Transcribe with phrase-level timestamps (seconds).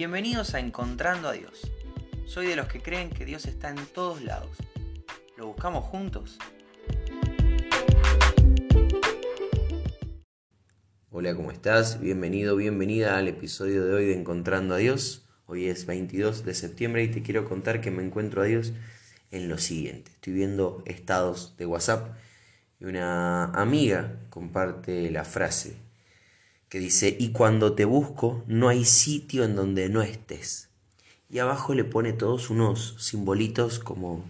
[0.00, 1.70] Bienvenidos a Encontrando a Dios.
[2.24, 4.56] Soy de los que creen que Dios está en todos lados.
[5.36, 6.38] ¿Lo buscamos juntos?
[11.10, 12.00] Hola, ¿cómo estás?
[12.00, 15.28] Bienvenido, bienvenida al episodio de hoy de Encontrando a Dios.
[15.44, 18.72] Hoy es 22 de septiembre y te quiero contar que me encuentro a Dios
[19.30, 20.12] en lo siguiente.
[20.12, 22.16] Estoy viendo estados de WhatsApp
[22.80, 25.89] y una amiga comparte la frase
[26.70, 30.68] que dice, y cuando te busco no hay sitio en donde no estés.
[31.28, 34.24] Y abajo le pone todos unos simbolitos como,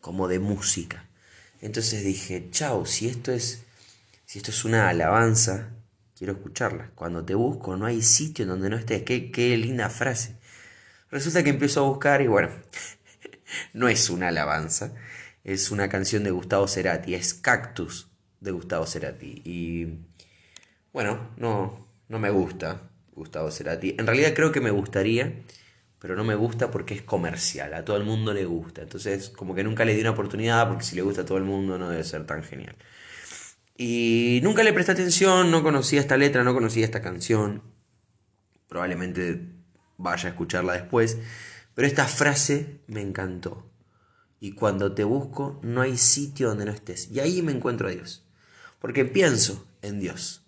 [0.00, 1.08] como de música.
[1.62, 3.64] Entonces dije, chao, si esto es,
[4.26, 5.70] si esto es una alabanza,
[6.16, 6.90] quiero escucharla.
[6.94, 9.02] Cuando te busco no hay sitio en donde no estés.
[9.02, 10.36] Qué, qué linda frase.
[11.10, 12.50] Resulta que empiezo a buscar y bueno,
[13.72, 14.92] no es una alabanza,
[15.44, 19.40] es una canción de Gustavo Cerati, es Cactus de Gustavo Cerati.
[19.44, 20.00] Y
[20.92, 23.96] bueno, no, no me gusta Gustavo Cerati.
[23.98, 25.42] En realidad creo que me gustaría,
[25.98, 28.82] pero no me gusta porque es comercial, a todo el mundo le gusta.
[28.82, 31.44] Entonces, como que nunca le di una oportunidad porque si le gusta a todo el
[31.44, 32.76] mundo no debe ser tan genial.
[33.76, 37.62] Y nunca le presté atención, no conocía esta letra, no conocía esta canción.
[38.68, 39.42] Probablemente
[39.98, 41.18] vaya a escucharla después.
[41.74, 43.70] Pero esta frase me encantó.
[44.40, 47.10] Y cuando te busco, no hay sitio donde no estés.
[47.10, 48.24] Y ahí me encuentro a Dios.
[48.78, 50.45] Porque pienso en Dios.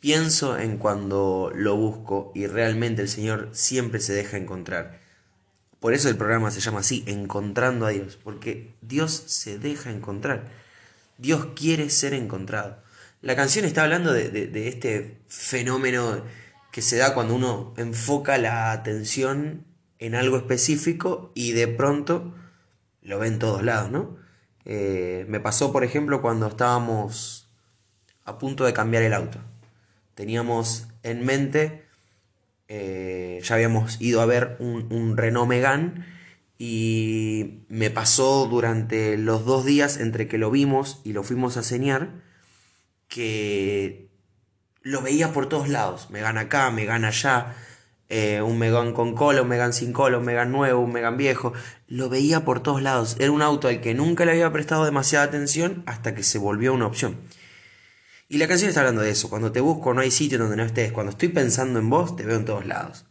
[0.00, 4.98] Pienso en cuando lo busco y realmente el Señor siempre se deja encontrar.
[5.78, 10.48] Por eso el programa se llama así, Encontrando a Dios, porque Dios se deja encontrar.
[11.18, 12.82] Dios quiere ser encontrado.
[13.20, 16.24] La canción está hablando de, este fenómeno
[16.72, 19.66] que se da cuando uno enfoca la atención
[19.98, 22.34] en algo específico y de pronto
[23.02, 24.16] lo ve en todos lados, ¿no?
[24.64, 27.50] Eh, me pasó, por ejemplo, cuando estábamos
[28.24, 29.40] a punto de cambiar el auto
[30.20, 31.86] teníamos en mente,
[32.68, 36.04] eh, ya habíamos ido a ver un, Renault Megane
[36.58, 41.62] y me pasó durante los dos días entre que lo vimos y lo fuimos a
[41.62, 42.10] señar
[43.08, 44.10] que
[44.82, 47.56] lo veía por todos lados, Megane acá, Megane allá,
[48.10, 51.54] eh, un Megane con cola, un Megane sin cola, un Megane nuevo, un Megane viejo,
[51.88, 55.24] lo veía por todos lados, era un auto al que nunca le había prestado demasiada
[55.24, 57.16] atención hasta que se volvió una opción.
[58.30, 59.28] Y la canción está hablando de eso.
[59.28, 60.92] Cuando te busco no hay sitio donde no estés.
[60.92, 63.04] Cuando estoy pensando en vos, te veo en todos lados.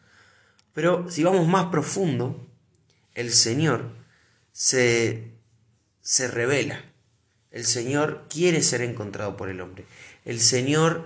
[0.73, 2.47] Pero si vamos más profundo,
[3.15, 3.91] el Señor
[4.53, 5.33] se,
[5.99, 6.85] se revela.
[7.51, 9.83] El Señor quiere ser encontrado por el hombre.
[10.23, 11.03] El Señor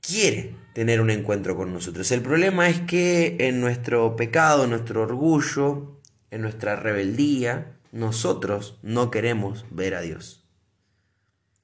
[0.00, 2.10] quiere tener un encuentro con nosotros.
[2.10, 9.10] El problema es que en nuestro pecado, en nuestro orgullo, en nuestra rebeldía, nosotros no
[9.10, 10.37] queremos ver a Dios.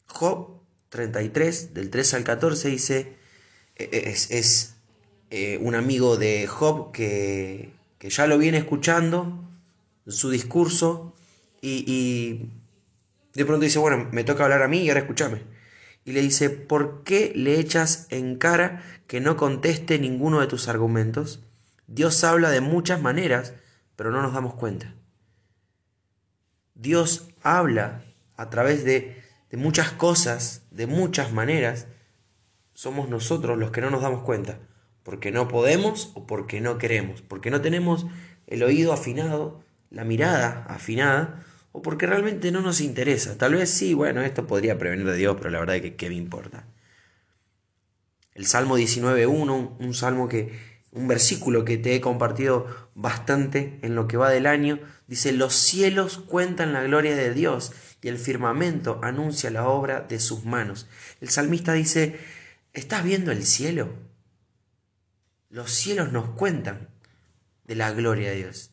[0.07, 0.61] Job
[0.91, 3.17] 33, del 3 al 14, dice,
[3.77, 4.77] e, e, es,
[5.31, 9.43] eh, un amigo de Job que, ya lo viene escuchando,
[10.07, 11.15] su discurso,
[11.61, 12.51] y,
[13.33, 15.43] de pronto dice, bueno, me toca hablar a mí y ahora escúchame.
[16.05, 20.69] Y le dice, ¿por qué le echas en cara que no conteste ninguno de tus
[20.69, 21.41] argumentos?
[21.87, 23.55] Dios habla de muchas maneras,
[23.97, 24.95] pero no nos damos cuenta.
[26.75, 28.05] Dios habla
[28.37, 29.24] a través de
[29.55, 31.87] de muchas cosas, de muchas maneras,
[32.73, 34.59] somos nosotros los que no nos damos cuenta,
[35.05, 38.05] porque no podemos o porque no queremos, porque no tenemos
[38.49, 43.39] el oído afinado, la mirada afinada, o porque realmente no nos interesa.
[43.39, 46.09] Tal vez sí, bueno, esto podría prevenir de Dios, pero la verdad es que qué
[46.09, 46.67] me importa.
[48.33, 50.51] El Salmo 19.1, un salmo que,
[50.95, 54.79] un versículo que te he compartido bastante en lo que va del año,
[55.09, 60.21] dice, los cielos cuentan la gloria de Dios y el firmamento anuncia la obra de
[60.21, 60.87] sus manos.
[61.21, 62.21] El salmista dice,
[62.73, 63.93] ¿estás viendo el cielo?
[65.51, 66.89] Los cielos nos cuentan
[67.65, 68.71] de la gloria de Dios.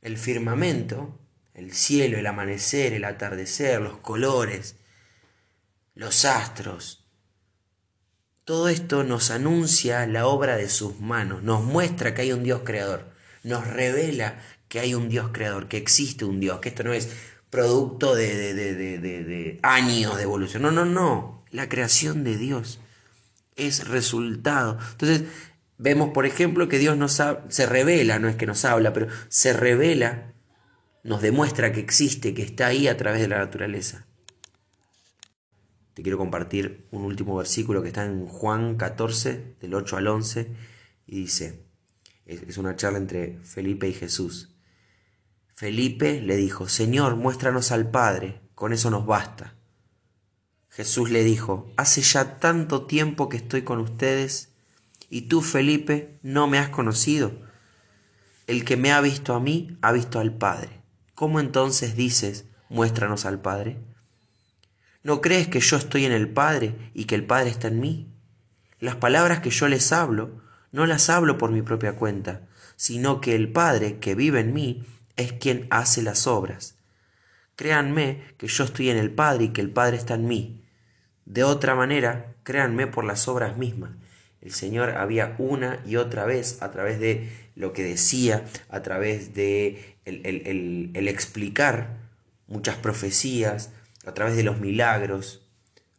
[0.00, 1.18] El firmamento,
[1.54, 4.76] el cielo, el amanecer, el atardecer, los colores,
[5.94, 7.07] los astros,
[8.48, 12.62] todo esto nos anuncia la obra de sus manos, nos muestra que hay un Dios
[12.64, 13.04] creador,
[13.42, 17.10] nos revela que hay un Dios creador, que existe un Dios, que esto no es
[17.50, 20.62] producto de, años de evolución.
[20.62, 21.44] No, no, no.
[21.50, 22.80] La creación de Dios
[23.56, 24.78] es resultado.
[24.92, 25.24] Entonces,
[25.76, 27.20] vemos, por ejemplo, que Dios nos
[27.50, 30.32] se revela, no es que nos habla, pero se revela,
[31.04, 34.07] nos demuestra que existe, que está ahí a través de la naturaleza.
[35.98, 40.54] Te quiero compartir un último versículo que está en Juan 14, del 8 al 11,
[41.08, 41.66] y dice,
[42.24, 44.54] es una charla entre Felipe y Jesús.
[45.54, 49.56] Felipe le dijo, Señor, muéstranos al Padre, con eso nos basta.
[50.68, 54.54] Jesús le dijo, hace ya tanto tiempo que estoy con ustedes
[55.10, 57.32] Y tú, Felipe, no me has conocido.
[58.46, 60.80] El que me ha visto a mí, ha visto al Padre.
[61.16, 63.78] ¿Cómo entonces dices, muéstranos al Padre?
[65.08, 68.12] ¿No crees que yo estoy en el Padre y que el Padre está en mí?
[68.78, 72.42] Las palabras que yo les hablo, no las hablo por mi propia cuenta,
[72.76, 74.84] sino que el Padre que vive en mí
[75.16, 76.76] es quien hace las obras.
[77.56, 80.66] Créanme que yo estoy en el Padre y que el Padre está en mí.
[81.24, 83.92] De otra manera, créanme por las obras mismas.
[84.42, 89.32] El Señor había una y otra vez, a través de lo que decía, a través
[89.32, 91.96] de el, explicar
[92.46, 93.72] muchas profecías,
[94.08, 95.48] a través de los milagros,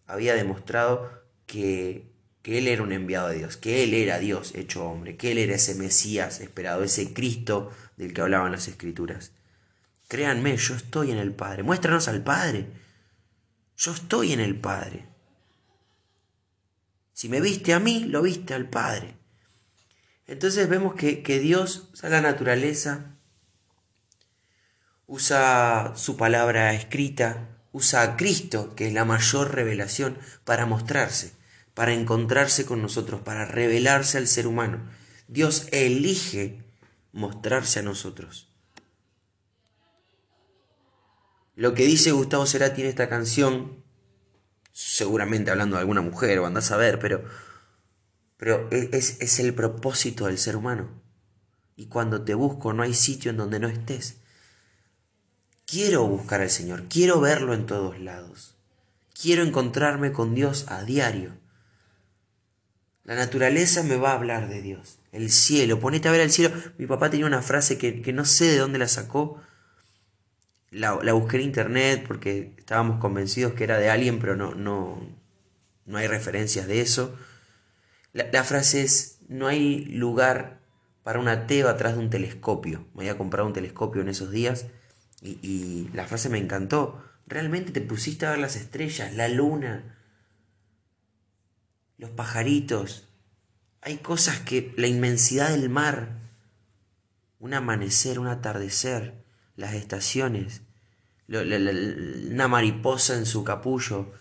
[0.06, 1.10] había demostrado
[1.46, 2.10] que
[2.42, 5.38] que Él era un enviado de Dios, que Él era Dios hecho hombre, que Él
[5.38, 9.34] era ese Mesías esperado, ese Cristo del que hablaban las Escrituras.
[10.08, 11.64] Créanme, yo estoy en el Padre.
[11.64, 12.68] Muéstranos al Padre.
[13.78, 15.08] Yo estoy en el Padre.
[17.14, 19.18] Si me viste a mí, lo viste al Padre.
[20.26, 23.18] Entonces vemos que, que Dios usa la naturaleza,
[25.06, 31.40] usa su palabra escrita, usa a Cristo, que es la mayor revelación, para mostrarse
[31.80, 34.90] para encontrarse con nosotros, para revelarse al ser humano.
[35.30, 36.62] Dios elige
[37.14, 38.52] mostrarse a nosotros.
[41.56, 43.82] Lo que dice Gustavo Cerati en esta canción,
[44.74, 47.24] seguramente hablando de alguna mujer o andás a ver, pero,
[48.36, 51.02] pero es, es el propósito del ser humano.
[51.78, 54.19] Y cuando te busco no hay sitio en donde no estés.
[55.70, 58.56] Quiero buscar al Señor, quiero verlo en todos lados.
[59.14, 61.38] Quiero encontrarme con Dios a diario.
[63.04, 64.98] La naturaleza me va a hablar de Dios.
[65.12, 66.56] El cielo, ponete a ver el cielo.
[66.80, 69.40] Mi papá tenía una frase que, no sé de dónde la sacó.
[70.72, 75.00] La, busqué en internet porque estábamos convencidos que era de alguien, pero no, no,
[75.86, 77.16] no hay referencias de eso.
[78.12, 80.62] La, frase es, no hay lugar
[81.04, 82.88] para un ateo atrás de un telescopio.
[82.96, 84.66] Me había comprado un telescopio en esos días
[85.22, 87.04] y, la frase me encantó.
[87.28, 89.98] Realmente te pusiste a ver las estrellas, la luna,
[91.98, 93.08] los pajaritos.
[93.82, 96.18] Hay cosas que la inmensidad del mar,
[97.40, 99.24] un amanecer, un atardecer,
[99.56, 100.62] las estaciones,
[101.28, 104.12] una mariposa en su capullo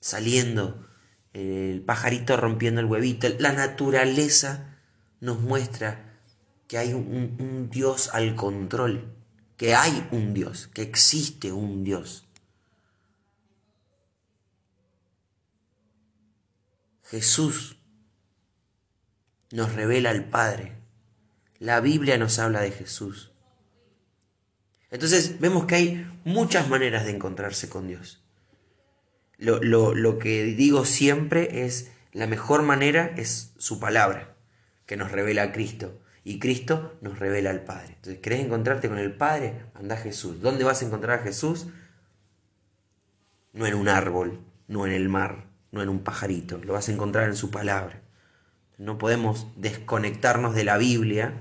[0.00, 0.86] saliendo,
[1.32, 4.78] el pajarito rompiendo el huevito, la naturaleza
[5.20, 6.18] nos muestra
[6.66, 9.19] que hay un Dios al control,
[9.60, 12.26] que hay un Dios, que existe un Dios.
[17.04, 17.76] Jesús
[19.52, 20.78] nos revela al Padre.
[21.58, 23.32] La Biblia nos habla de Jesús.
[24.90, 28.24] Entonces vemos que hay muchas maneras de encontrarse con Dios.
[29.36, 34.38] Lo, que digo siempre es, la mejor manera es su palabra,
[34.86, 36.00] que nos revela a Cristo.
[36.22, 37.94] Y Cristo nos revela al Padre.
[37.96, 39.64] Entonces, ¿querés encontrarte con el Padre?
[39.74, 40.40] Anda Jesús.
[40.40, 41.68] ¿Dónde vas a encontrar a Jesús?
[43.52, 46.92] No en un árbol, no en el mar, no en un pajarito, lo vas a
[46.92, 48.02] encontrar en su palabra.
[48.78, 51.34] No podemos desconectarnos de la Biblia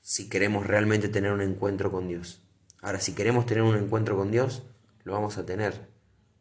[0.00, 2.42] si queremos realmente tener un encuentro con Dios.
[2.80, 4.64] Ahora, si queremos tener un encuentro con Dios,
[5.04, 5.88] lo vamos a tener.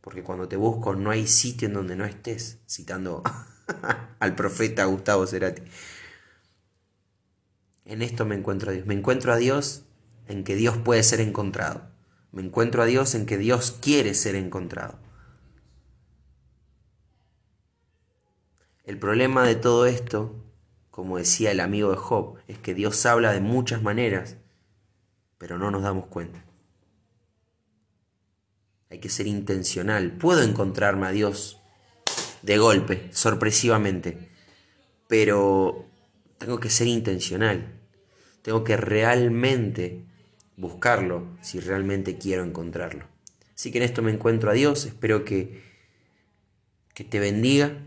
[0.01, 3.21] Porque cuando te busco no hay sitio en donde no estés, citando
[4.19, 5.61] al profeta Gustavo Cerati.
[7.85, 8.85] En esto me encuentro a Dios.
[8.85, 9.85] Me encuentro a Dios
[10.27, 11.89] en que Dios puede ser encontrado.
[12.31, 14.99] Me encuentro a Dios en que Dios quiere ser encontrado.
[18.83, 20.35] El problema de todo esto,
[20.89, 24.37] como decía el amigo de Job, es que Dios habla de muchas maneras,
[25.37, 26.43] pero no nos damos cuenta.
[28.89, 30.11] Hay que ser intencional.
[30.13, 31.61] Puedo encontrarme a Dios
[32.41, 34.29] de golpe, sorpresivamente,
[35.07, 35.90] pero
[36.41, 37.79] tengo que ser intencional.
[38.41, 40.05] Tengo que realmente
[40.57, 43.05] buscarlo si realmente quiero encontrarlo.
[43.55, 45.61] Así que en esto me encuentro a Dios, espero que,
[46.95, 47.77] que te bendiga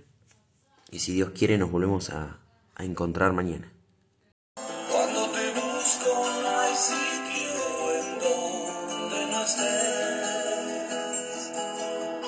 [0.92, 2.38] y si Dios quiere nos volvemos a,
[2.76, 3.73] a encontrar mañana.